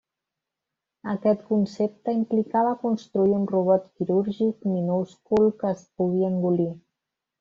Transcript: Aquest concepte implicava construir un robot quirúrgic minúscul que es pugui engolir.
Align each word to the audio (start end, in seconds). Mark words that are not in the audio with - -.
Aquest 1.11 1.43
concepte 1.49 2.15
implicava 2.21 2.71
construir 2.85 3.35
un 3.41 3.43
robot 3.53 3.85
quirúrgic 4.01 4.67
minúscul 4.73 5.47
que 5.61 5.75
es 5.77 5.85
pugui 6.01 6.27
engolir. 6.33 6.71